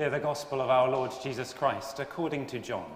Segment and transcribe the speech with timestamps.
[0.00, 2.90] Hear the gospel of our Lord Jesus Christ according to John.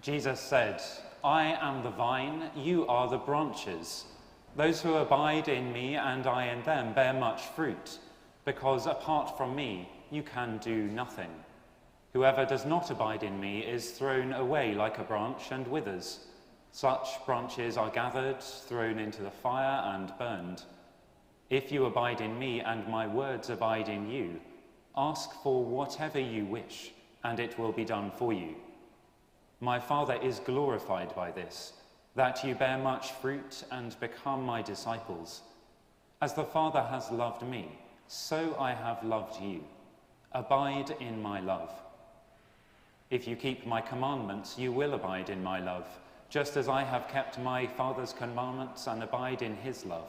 [0.00, 0.80] Jesus said,
[1.22, 4.06] I am the vine, you are the branches.
[4.56, 7.98] Those who abide in me and I in them bear much fruit,
[8.46, 11.28] because apart from me you can do nothing.
[12.14, 16.20] Whoever does not abide in me is thrown away like a branch and withers.
[16.76, 20.62] Such branches are gathered, thrown into the fire, and burned.
[21.48, 24.38] If you abide in me and my words abide in you,
[24.94, 26.90] ask for whatever you wish,
[27.24, 28.56] and it will be done for you.
[29.58, 31.72] My Father is glorified by this,
[32.14, 35.40] that you bear much fruit and become my disciples.
[36.20, 37.70] As the Father has loved me,
[38.06, 39.64] so I have loved you.
[40.32, 41.72] Abide in my love.
[43.08, 45.88] If you keep my commandments, you will abide in my love,
[46.28, 50.08] just as I have kept my Father's commandments and abide in his love.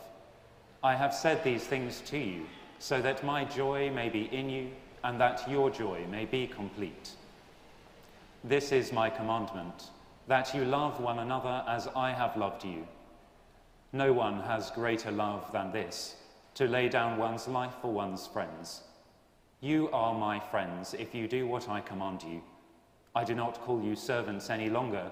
[0.84, 2.46] I have said these things to you,
[2.80, 4.70] so that my joy may be in you,
[5.04, 7.12] and that your joy may be complete.
[8.44, 9.90] This is my commandment,
[10.28, 12.88] that you love one another as I have loved you.
[13.94, 16.16] No one has greater love than this,
[16.56, 18.82] to lay down one's life for one's friends.
[19.62, 22.44] You are my friends if you do what I command you.
[23.16, 25.12] I do not call you servants any longer,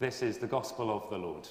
[0.00, 1.46] This is the gospel of the Lord.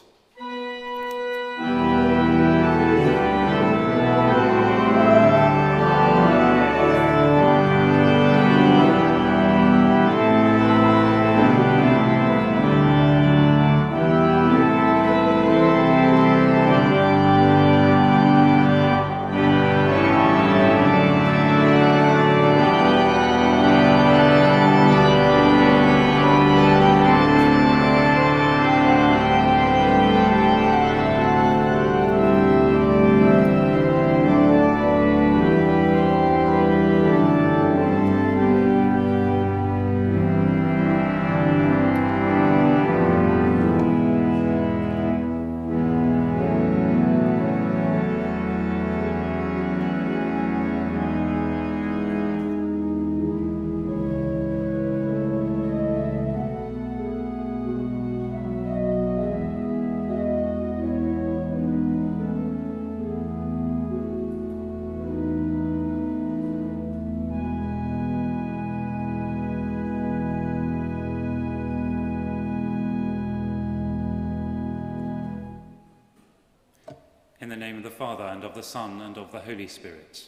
[77.70, 80.26] Name of the Father, and of the Son, and of the Holy Spirit.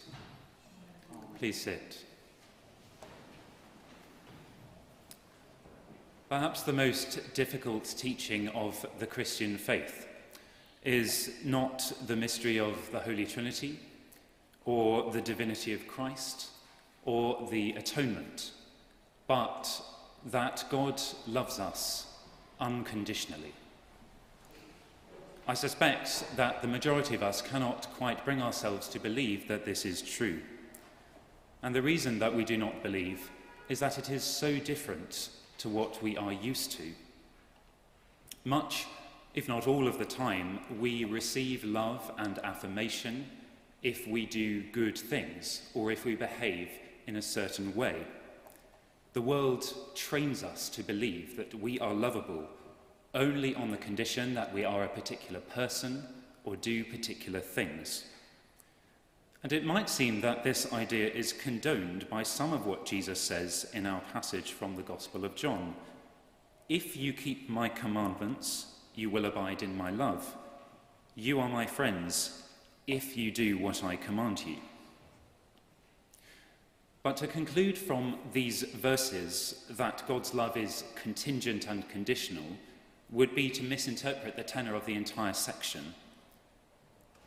[1.40, 2.06] Please sit.
[6.30, 10.08] Perhaps the most difficult teaching of the Christian faith
[10.84, 13.80] is not the mystery of the Holy Trinity,
[14.66, 16.50] or the divinity of Christ,
[17.06, 18.52] or the atonement,
[19.26, 19.82] but
[20.28, 22.06] that God loves us
[22.60, 23.54] unconditionally.
[25.48, 29.86] I suspect that the majority of us cannot quite bring ourselves to believe that this
[29.86, 30.40] is true.
[31.64, 33.32] And the reason that we do not believe
[33.68, 36.92] is that it is so different to what we are used to.
[38.46, 38.86] Much,
[39.34, 43.26] if not all of the time, we receive love and affirmation
[43.82, 46.70] if we do good things or if we behave
[47.08, 48.06] in a certain way.
[49.14, 52.48] The world trains us to believe that we are lovable
[53.14, 56.04] only on the condition that we are a particular person
[56.44, 58.06] or do particular things.
[59.44, 63.70] And it might seem that this idea is condoned by some of what Jesus says
[63.74, 65.76] in our passage from the Gospel of John.
[66.70, 70.36] If you keep my commandments, you will abide in my love.
[71.16, 72.44] You are my friends
[72.88, 74.58] if you do what I command you.
[77.04, 82.46] But to conclude from these verses that God's love is contingent and conditional
[83.12, 85.94] would be to misinterpret the tenor of the entire section.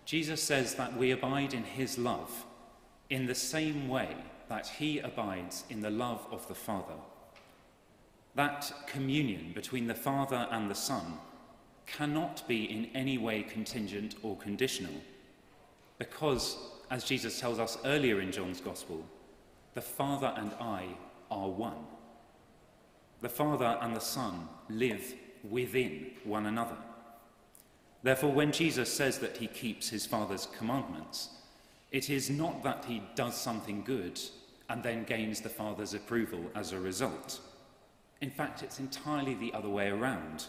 [0.04, 2.44] Jesus says that we abide in his love
[3.10, 4.16] in the same way
[4.48, 6.94] that he abides in the love of the Father.
[8.34, 11.18] That communion between the Father and the Son
[11.86, 14.94] cannot be in any way contingent or conditional,
[15.98, 16.56] because,
[16.90, 19.04] as Jesus tells us earlier in John's Gospel,
[19.74, 20.86] the Father and I
[21.30, 21.86] are one.
[23.20, 25.14] The Father and the Son live
[25.48, 26.76] within one another.
[28.02, 31.30] Therefore, when Jesus says that he keeps his Father's commandments,
[31.90, 34.20] it is not that he does something good
[34.68, 37.40] and then gains the Father's approval as a result.
[38.20, 40.46] In fact, it's entirely the other way around.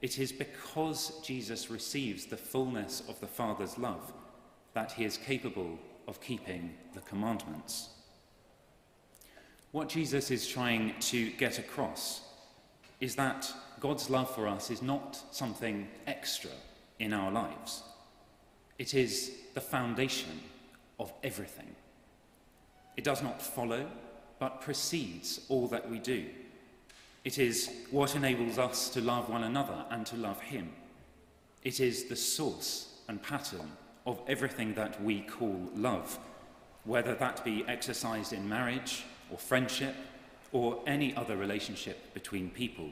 [0.00, 4.12] It is because Jesus receives the fullness of the Father's love
[4.72, 7.90] that he is capable of keeping the commandments.
[9.72, 12.22] What Jesus is trying to get across
[13.00, 16.50] is that God's love for us is not something extra
[16.98, 17.82] in our lives,
[18.78, 20.40] it is the foundation
[20.98, 21.74] of everything.
[22.96, 23.86] It does not follow,
[24.38, 26.26] but precedes all that we do.
[27.24, 30.72] It is what enables us to love one another and to love Him.
[31.62, 33.72] It is the source and pattern
[34.06, 36.18] of everything that we call love,
[36.84, 39.94] whether that be exercised in marriage or friendship
[40.52, 42.90] or any other relationship between people.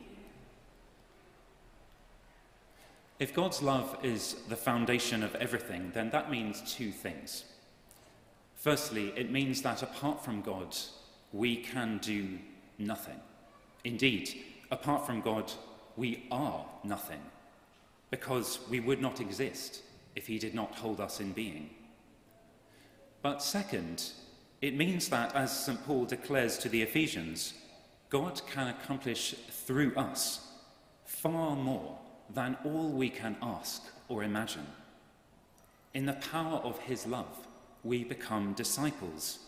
[3.19, 7.45] If God's love is the foundation of everything, then that means two things.
[8.55, 10.77] Firstly, it means that apart from God,
[11.33, 12.39] we can do
[12.79, 13.21] nothing.
[13.83, 14.31] Indeed,
[14.71, 15.51] apart from God,
[15.97, 17.21] we are nothing,
[18.13, 19.83] because we would not exist
[20.15, 21.71] if He did not hold us in being.
[23.21, 24.11] But second,
[24.63, 25.85] it means that, as St.
[25.85, 27.55] Paul declares to the Ephesians,
[28.11, 30.47] God can accomplish through us
[31.05, 31.99] far more
[32.35, 34.67] than all we can ask or imagine.
[35.95, 37.47] In the power of His love,
[37.83, 39.39] we become disciples.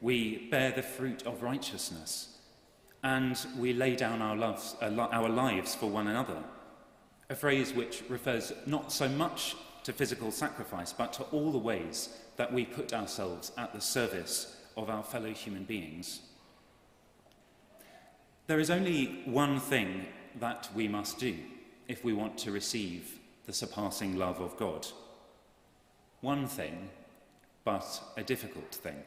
[0.00, 2.38] We bear the fruit of righteousness,
[3.02, 6.42] and we lay down our, loves, uh, our lives for one another.
[7.30, 12.10] A phrase which refers not so much to physical sacrifice, but to all the ways
[12.36, 16.20] that we put ourselves at the service of our fellow human beings.
[18.46, 20.06] There is only one thing
[20.38, 21.36] that we must do
[21.88, 24.86] if we want to receive the surpassing love of God.
[26.20, 26.90] One thing,
[27.64, 29.02] but a difficult thing.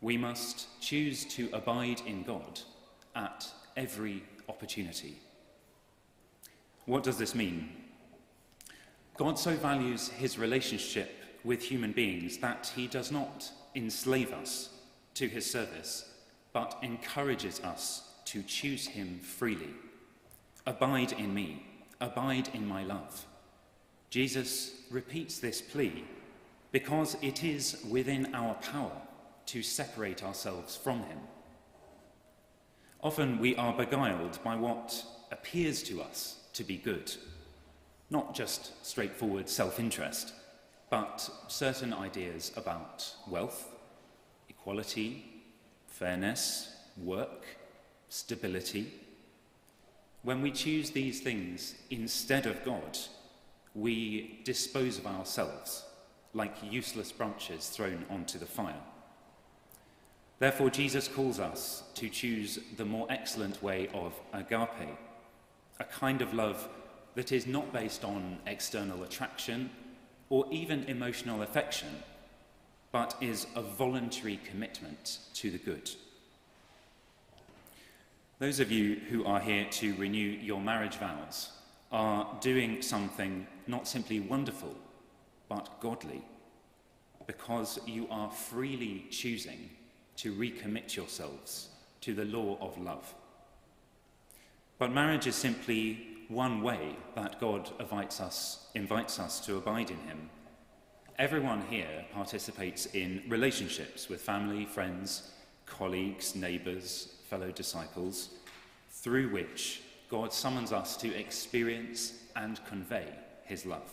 [0.00, 2.60] We must choose to abide in God
[3.14, 3.46] at
[3.76, 5.16] every opportunity.
[6.84, 7.70] What does this mean?
[9.16, 11.10] God so values his relationship
[11.42, 14.70] with human beings that he does not enslave us
[15.14, 16.12] to his service,
[16.52, 19.70] but encourages us to choose him freely.
[20.66, 21.66] Abide in me,
[22.00, 23.26] abide in my love.
[24.10, 26.04] Jesus repeats this plea
[26.72, 28.92] because it is within our power
[29.46, 31.18] to separate ourselves from him.
[33.02, 37.12] Often we are beguiled by what appears to us to be good
[38.10, 40.32] not just straightforward self interest,
[40.90, 43.68] but certain ideas about wealth,
[44.48, 45.42] equality,
[45.88, 47.44] fairness, work,
[48.08, 48.92] stability.
[50.26, 52.98] When we choose these things instead of God,
[53.76, 55.84] we dispose of ourselves
[56.34, 58.82] like useless branches thrown onto the fire.
[60.40, 64.98] Therefore, Jesus calls us to choose the more excellent way of agape,
[65.78, 66.68] a kind of love
[67.14, 69.70] that is not based on external attraction
[70.28, 72.02] or even emotional affection,
[72.90, 75.88] but is a voluntary commitment to the good.
[78.38, 81.52] Those of you who are here to renew your marriage vows
[81.90, 84.74] are doing something not simply wonderful,
[85.48, 86.22] but godly,
[87.26, 89.70] because you are freely choosing
[90.16, 91.68] to recommit yourselves
[92.02, 93.14] to the law of love.
[94.78, 99.98] But marriage is simply one way that God invites us, invites us to abide in
[100.00, 100.28] Him.
[101.18, 105.30] Everyone here participates in relationships with family, friends,
[105.64, 108.30] colleagues, neighbours, fellow disciples,
[108.90, 113.06] through which God summons us to experience and convey
[113.44, 113.92] His love.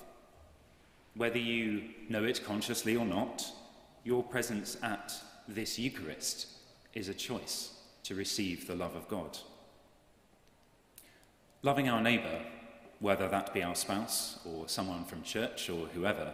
[1.16, 3.46] Whether you know it consciously or not,
[4.04, 5.14] your presence at
[5.48, 6.48] this Eucharist
[6.94, 7.72] is a choice
[8.04, 9.38] to receive the love of God.
[11.62, 12.42] Loving our neighbour,
[13.00, 16.34] whether that be our spouse or someone from church or whoever,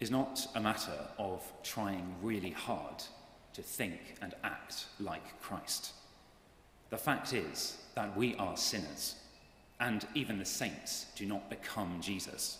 [0.00, 3.02] is not a matter of trying really hard
[3.54, 5.92] to think and act like Christ.
[6.90, 9.16] The fact is that we are sinners,
[9.80, 12.58] and even the saints do not become Jesus.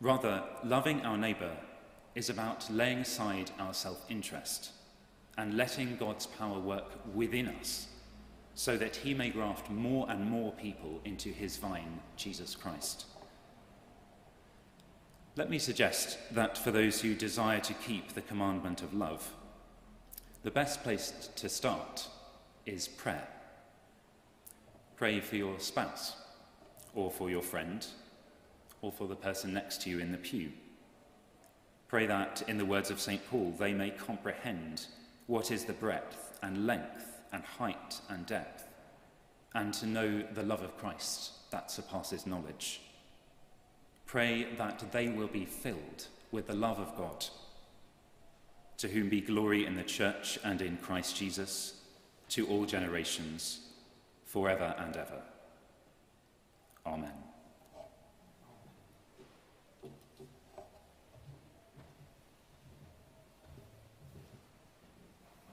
[0.00, 1.56] Rather, loving our neighbour
[2.14, 4.70] is about laying aside our self interest
[5.38, 7.88] and letting God's power work within us
[8.54, 13.06] so that he may graft more and more people into his vine, Jesus Christ.
[15.36, 19.32] Let me suggest that for those who desire to keep the commandment of love,
[20.42, 22.08] the best place to start
[22.66, 23.28] is prayer.
[24.96, 26.16] Pray for your spouse,
[26.94, 27.86] or for your friend,
[28.80, 30.52] or for the person next to you in the pew.
[31.88, 33.20] Pray that, in the words of St.
[33.30, 34.86] Paul, they may comprehend
[35.26, 38.64] what is the breadth and length and height and depth,
[39.54, 42.80] and to know the love of Christ that surpasses knowledge.
[44.06, 47.26] Pray that they will be filled with the love of God,
[48.82, 51.82] to whom be glory in the church and in Christ Jesus,
[52.30, 53.60] to all generations,
[54.24, 55.22] forever and ever.
[56.84, 57.12] Amen.